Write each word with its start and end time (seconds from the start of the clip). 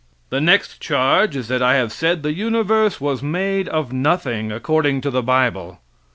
The 0.31 0.41
next 0.41 0.79
charge 0.79 1.35
is 1.35 1.47
that 1.49 1.61
I 1.61 1.75
have 1.75 1.91
said 1.91 2.23
the 2.23 2.33
universe 2.33 2.99
was 2.99 3.21
made 3.21 3.67
of 3.69 3.93
nothing, 3.93 4.51
according 4.51 5.01
to 5.01 5.11
the 5.11 5.21
bible. 5.21 5.77